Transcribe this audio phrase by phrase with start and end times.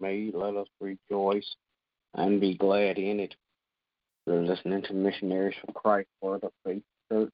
[0.00, 1.56] May let us rejoice
[2.14, 3.34] and be glad in it.
[4.26, 7.30] We're listening to Missionaries for Christ Word of Faith Church.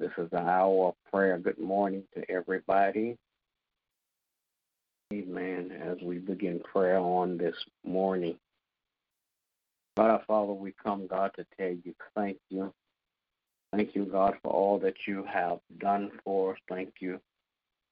[0.00, 1.38] This is the hour of prayer.
[1.38, 3.16] Good morning to everybody.
[5.12, 5.70] Amen.
[5.82, 8.36] As we begin prayer on this morning.
[9.96, 12.72] God our Father, we come, God, to tell you thank you.
[13.72, 16.58] Thank you, God, for all that you have done for us.
[16.68, 17.20] Thank you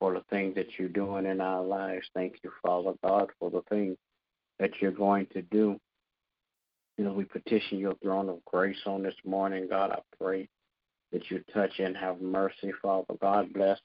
[0.03, 2.05] for the things that you're doing in our lives.
[2.13, 3.95] Thank you, Father God, for the things
[4.59, 5.79] that you're going to do.
[6.97, 9.91] You know, we petition your throne of grace on this morning, God.
[9.91, 10.49] I pray
[11.13, 13.53] that you touch and have mercy, Father God.
[13.53, 13.79] Bless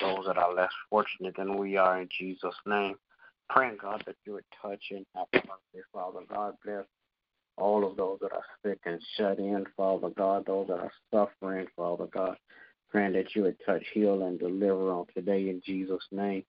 [0.00, 2.94] those that are less fortunate than we are in Jesus' name.
[3.48, 6.54] Praying, God, that you would touch and have mercy, Father God.
[6.64, 6.84] Bless
[7.58, 11.66] all of those that are sick and shut in, Father God, those that are suffering,
[11.76, 12.36] Father God.
[12.90, 16.44] Praying that you would touch, heal, and deliver on today in Jesus' name.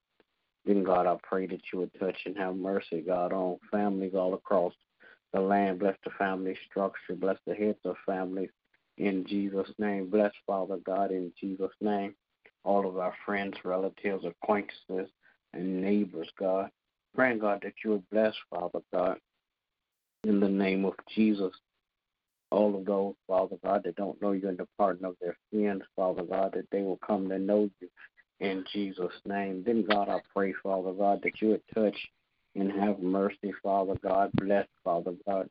[0.65, 4.33] Then, God, I pray that you would touch and have mercy, God, on families all
[4.33, 4.73] across
[5.33, 5.79] the land.
[5.79, 7.15] Bless the family structure.
[7.15, 8.49] Bless the heads of families
[8.97, 10.09] in Jesus' name.
[10.09, 12.15] Bless, Father God, in Jesus' name.
[12.63, 15.11] All of our friends, relatives, acquaintances,
[15.53, 16.69] and neighbors, God.
[17.15, 19.17] Praying, God, that you would bless, Father God,
[20.23, 21.51] in the name of Jesus.
[22.51, 25.83] All of those, Father God, that don't know you in the pardon of their sins,
[25.95, 27.89] Father God, that they will come to know you
[28.41, 29.63] in Jesus' name.
[29.65, 31.95] Then, God, I pray, Father God, that you would touch
[32.55, 34.31] and have mercy, Father God.
[34.33, 35.49] Bless, Father God,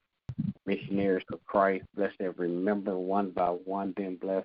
[0.67, 1.85] missionaries of Christ.
[1.97, 3.95] Bless every member one by one.
[3.97, 4.45] Then bless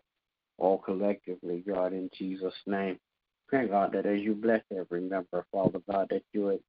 [0.57, 2.97] all collectively, God, in Jesus' name.
[3.47, 6.59] Pray, God, that as you bless every member, Father God, that you would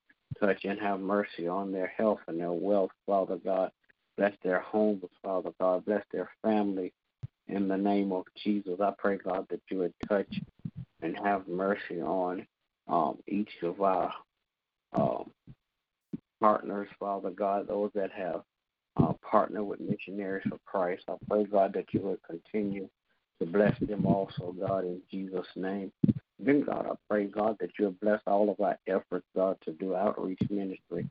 [0.41, 3.71] touch and have mercy on their health and their wealth, Father God.
[4.17, 5.85] Bless their homes, Father God.
[5.85, 6.93] Bless their family.
[7.49, 10.41] In the name of Jesus, I pray, God, that you would touch
[11.03, 12.47] and have mercy on
[12.89, 14.13] um, each of our
[14.95, 15.31] um,
[16.41, 18.43] partners, Father God, those that have
[18.97, 21.05] uh, partnered with missionaries for Christ.
[21.09, 22.89] I pray, God, that you would continue
[23.41, 25.93] to bless them also, God, in Jesus' name.
[26.39, 29.95] Then, God, I pray, God, that you'll bless all of our efforts, God, to do
[29.95, 31.09] outreach ministry.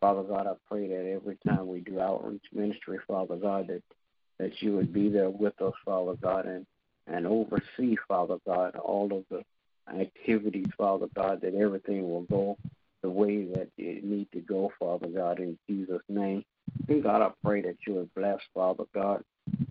[0.00, 1.48] Father God, I pray that every hmm.
[1.48, 3.82] time we do outreach ministry, Father God, that
[4.38, 6.66] that you would be there with us, Father God, and
[7.06, 9.42] and oversee, Father God, all of the
[10.00, 12.58] activities, Father God, that everything will go
[13.02, 16.44] the way that it need to go, Father God, in Jesus' name.
[16.88, 19.22] And God, I pray that you would bless, Father God,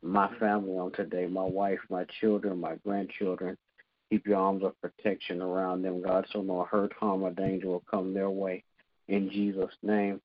[0.02, 3.58] my family on today, my wife, my children, my grandchildren.
[4.10, 7.84] Keep your arms of protection around them, God, so no hurt, harm, or danger will
[7.90, 8.64] come their way.
[9.08, 10.22] In Jesus' name,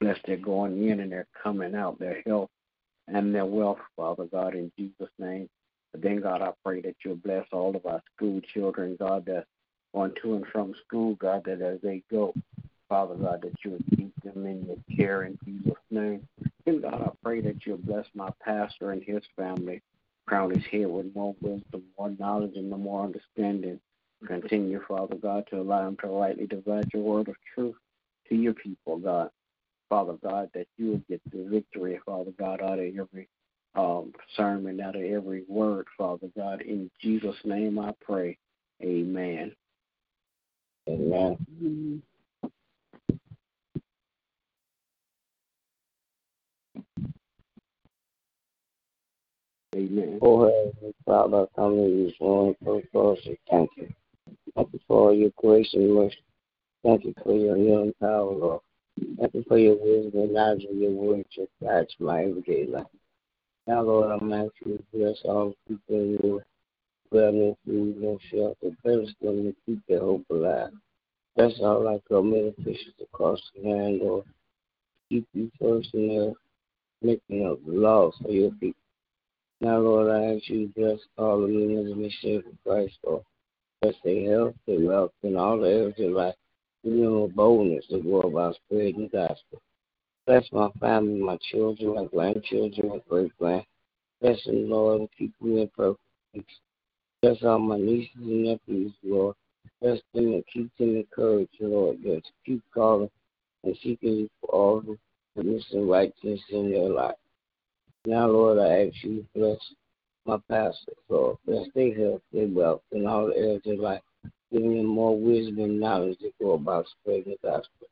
[0.00, 2.50] bless their going in and their coming out, their health
[3.08, 5.48] and their wealth, Father God, in Jesus' name.
[5.92, 9.46] But then, God, I pray that you'll bless all of our school children, God, that's
[9.94, 12.34] going to and from school, God, that as they go,
[12.88, 16.26] Father God, that you would keep them in your care in Jesus' name.
[16.66, 19.82] And God, I pray that you'll bless my pastor and his family,
[20.26, 23.80] crown his head with more wisdom, more knowledge, and more understanding.
[24.26, 27.76] Continue, Father God, to allow him to rightly divide your word of truth
[28.28, 29.30] to your people, God.
[29.88, 33.28] Father God, that you will get the victory, Father God, out of every
[33.76, 36.62] um, sermon, out of every word, Father God.
[36.62, 38.38] In Jesus' name I pray.
[38.82, 39.52] Amen.
[40.88, 41.38] Amen.
[49.76, 50.18] Amen.
[50.22, 52.14] Oh, Heavenly Father, come to this
[53.24, 54.05] say thank you.
[54.56, 56.16] Thank you for your grace and mercy.
[56.82, 58.60] Thank you for your healing power, Lord.
[59.20, 62.86] Thank you for your wisdom and knowledge of your word that guides my everyday life.
[63.66, 66.46] Now, Lord, I'm asking you to bless all people in your
[67.12, 68.76] wellness, food, and shelter.
[68.82, 70.70] Bless them to keep their hope alive.
[71.36, 74.24] Bless all our government officials across the land, Lord.
[75.10, 76.32] Keep you first in their
[77.02, 78.80] making up the laws for your people.
[79.60, 83.22] Now, Lord, I ask you to bless all the members of Mission for Christ, Lord.
[83.86, 86.34] Bless their health, their wealth, and all the areas of life.
[86.82, 89.62] Them a boldness to go about spreading the gospel.
[90.26, 93.64] Bless my family, my children, my grandchildren, my great grand.
[94.20, 96.50] Bless them, Lord, and keep them in perfect.
[97.22, 99.36] Bless all my nieces and nephews, Lord.
[99.80, 101.98] Bless them and keep them encouraged, Lord.
[102.02, 103.10] Just keep calling
[103.62, 104.98] and seeking you for all the
[105.36, 107.14] goodness and righteousness in their life.
[108.04, 109.58] Now, Lord, I ask you to bless
[110.26, 111.36] my pastor, Lord.
[111.46, 114.02] Bless their health, their wealth, and all the areas of life.
[114.52, 117.88] Giving them more wisdom and knowledge to go about spreading the gospel.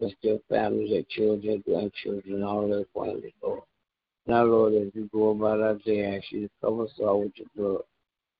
[0.00, 3.62] Bless their families, their children, grandchildren, all their families, Lord.
[4.26, 7.22] Now, Lord, as we go about our day, I ask you to cover us all
[7.22, 7.82] with your blood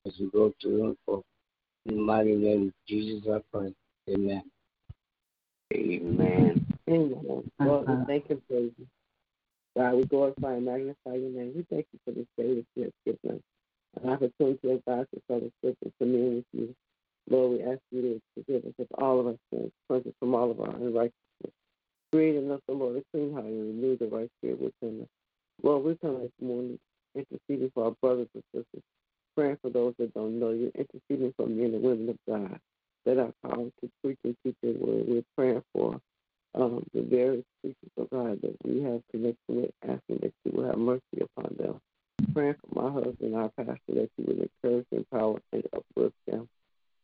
[0.06, 1.22] as we go to and for.
[1.86, 3.74] In the mighty name of Jesus, I pray.
[4.08, 4.42] Amen.
[5.72, 6.66] Amen.
[6.88, 7.50] Amen.
[7.60, 8.86] Lord, thank and praise you.
[9.78, 11.52] God, we glorify and magnify your name.
[11.54, 13.42] We thank you for this day that you have given us.
[14.02, 15.52] An opportunity, oh God, to fellowship
[15.82, 16.74] and commune with you.
[17.30, 20.34] Lord, we ask you to forgive us of all of our sins, cleanse us from
[20.34, 21.52] all of our unrighteousness.
[22.10, 25.08] Create in us, the Lord, a clean heart and renew the right spirit within us.
[25.62, 26.80] Lord, we come this morning
[27.14, 28.82] interceding for our brothers and sisters,
[29.36, 32.58] praying for those that don't know you, interceding for men and women of God
[33.06, 35.04] that are called to preach and teach your word.
[35.06, 36.00] We're praying for
[36.54, 40.66] um, the various preachers of God that we have connection with, asking that you will
[40.66, 41.80] have mercy upon them.
[42.34, 42.90] Praying for my
[43.86, 46.48] husband, our pastor, that you would encourage, empower, and uplift them.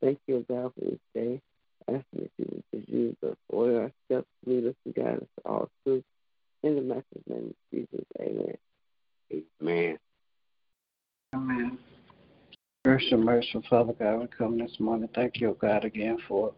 [0.00, 1.40] Thank you, God, for this day.
[1.88, 5.28] Asking that you would just use us, order our steps, lead us, and guide us
[5.38, 6.04] to all truth.
[6.62, 8.56] In the master's name of Jesus, amen.
[9.62, 9.98] Amen.
[11.34, 11.78] Amen.
[12.86, 15.08] Mercy, merciful Father God, we come this morning.
[15.14, 16.52] Thank you, God, again for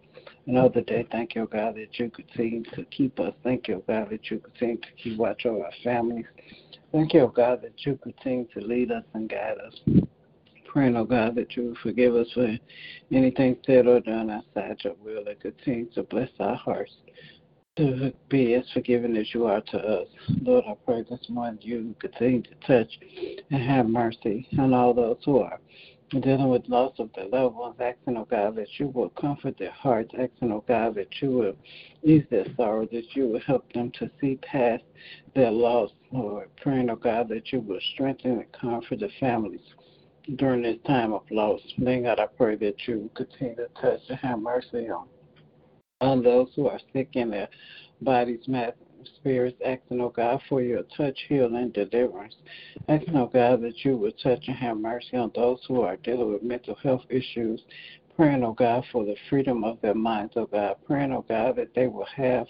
[0.47, 1.07] another day.
[1.11, 3.33] Thank you, God, that you continue to keep us.
[3.45, 6.27] Thank you, God, that you continue to keep watch over our families.
[6.93, 10.06] Thank you, God, that you continue to lead us and guide us.
[10.77, 12.55] Praying, oh God, that you forgive us for
[13.11, 16.93] anything said or done outside your will and continue to bless our hearts
[17.77, 20.07] to be as forgiving as you are to us.
[20.43, 22.91] Lord, I pray this morning you continue to touch
[23.51, 25.59] and have mercy on all those who are
[26.11, 29.71] dealing with loss of their loved ones, asking, oh God, that you will comfort their
[29.71, 31.57] hearts, asking, oh God, that you will
[32.03, 34.85] ease their sorrow, that you will help them to see past
[35.35, 36.51] their loss, Lord.
[36.61, 39.61] Praying, oh God, that you will strengthen and comfort the families
[40.35, 41.61] during this time of loss.
[41.79, 45.07] Then, God, I pray that you continue to touch and have mercy on
[46.01, 47.49] on those who are sick in their
[48.03, 48.41] bodies,
[49.17, 52.35] spirits, asking, oh God, for your touch, healing, and deliverance.
[52.89, 56.33] Asking, oh God, that you would touch and have mercy on those who are dealing
[56.33, 57.63] with mental health issues.
[58.17, 60.77] Praying, oh God, for the freedom of their minds, oh God.
[60.87, 62.47] Praying, oh God, that they will have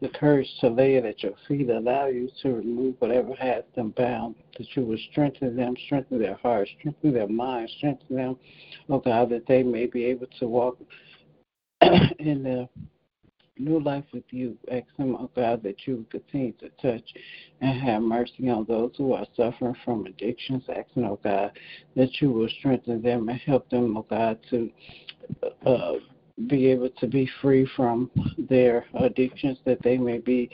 [0.00, 3.90] the courage to lay it at your feet, allow you to remove whatever has them
[3.90, 8.36] bound, that you will strengthen them, strengthen their hearts, strengthen their minds, strengthen them,
[8.88, 10.78] oh God, that they may be able to walk
[12.18, 12.68] in the
[13.64, 14.56] new life with you.
[14.70, 17.04] Ask Him, oh God, that you continue to touch
[17.60, 20.64] and have mercy on those who are suffering from addictions.
[20.68, 21.52] Asking, oh God,
[21.96, 24.70] that you will strengthen them and help them, oh God, to
[25.66, 25.92] uh,
[26.46, 28.10] be able to be free from
[28.48, 30.50] their addictions, that they may be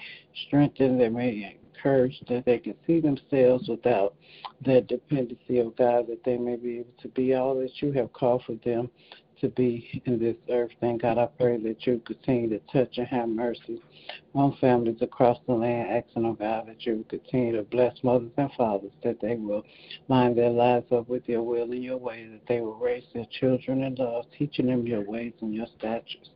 [0.46, 4.14] strengthened, they may encouraged, that they can see themselves without
[4.64, 8.12] that dependency, of God, that they may be able to be all that you have
[8.12, 8.90] called for them
[9.40, 10.70] to be in this earth.
[10.80, 13.80] Thank God, I pray that you continue to touch and have mercy
[14.34, 18.50] on families across the land, asking, oh God, that you continue to bless mothers and
[18.52, 19.64] fathers, that they will
[20.08, 23.26] line their lives up with your will and your way, that they will raise their
[23.40, 26.30] children in love, teaching them your ways and your statutes.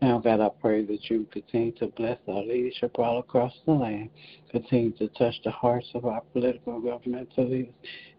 [0.00, 4.10] Now, God, I pray that you continue to bless our leadership all across the land,
[4.50, 7.74] continue to touch the hearts of our political and governmental leaders,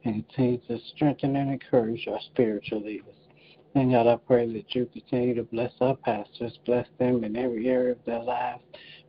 [0.06, 3.16] and continue to strengthen and encourage our spiritual leaders.
[3.76, 7.68] And God, I pray that you continue to bless our pastors, bless them in every
[7.68, 8.62] area of their lives,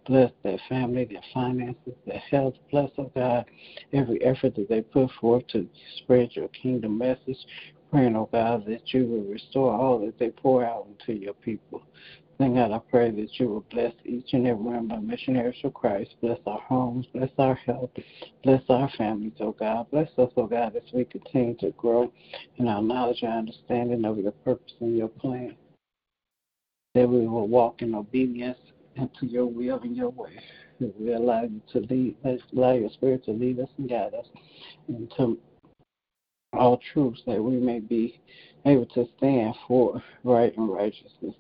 [0.07, 3.45] bless their family, their finances, their health, bless, oh God,
[3.93, 5.69] every effort that they put forth to
[5.99, 7.37] spread your kingdom message.
[7.91, 11.83] Praying, oh God, that you will restore all that they pour out into your people.
[12.39, 15.59] Then, God, I pray that you will bless each and every one of our missionaries
[15.63, 16.17] for Christ.
[16.21, 17.91] Bless our homes, bless our health,
[18.43, 19.87] bless our families, oh God.
[19.93, 22.13] Bless us, oh God, as we continue to grow
[22.57, 25.55] in our knowledge and understanding of your purpose and your plan.
[26.95, 28.59] That we will walk in obedience
[28.97, 30.41] into your will and your way.
[30.81, 32.17] That we allow you to lead,
[32.53, 34.27] allow your spirit to lead us and guide us
[34.89, 35.39] into
[36.53, 38.21] all truths that we may be
[38.67, 41.35] able to stand for right and righteousness.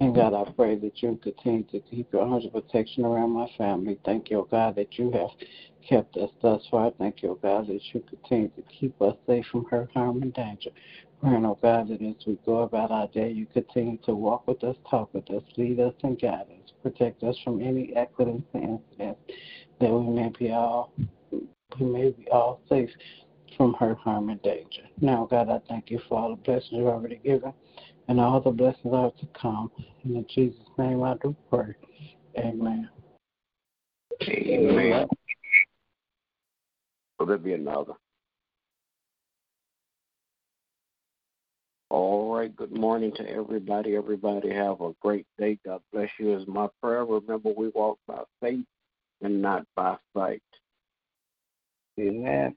[0.00, 3.48] And God, I pray that you continue to keep your arms of protection around my
[3.56, 3.98] family.
[4.04, 5.30] Thank you, God, that you have
[5.88, 6.90] kept us thus far.
[6.98, 10.70] Thank you, God, that you continue to keep us safe from hurt, harm, and danger.
[11.20, 14.62] Praying, oh God, that as we go about our day, you continue to walk with
[14.64, 16.72] us, talk with us, lead us, and guide us.
[16.82, 19.20] Protect us from any accidents and incidents,
[19.80, 20.92] that we may be all
[21.80, 22.90] we may be all safe
[23.56, 24.82] from hurt, harm, and danger.
[25.00, 27.52] Now, God, I thank you for all the blessings you've already given
[28.08, 29.70] and all the blessings are to come.
[30.04, 31.74] In Jesus' name I do pray.
[32.38, 32.88] Amen.
[34.28, 35.06] Amen.
[37.18, 37.94] Will there be another?
[41.90, 42.54] All right.
[42.54, 43.96] Good morning to everybody.
[43.96, 45.58] Everybody have a great day.
[45.64, 46.36] God bless you.
[46.36, 47.04] Is my prayer.
[47.04, 48.64] Remember, we walk by faith
[49.22, 50.42] and not by sight.
[52.00, 52.56] Amen.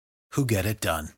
[0.31, 1.09] who get it done.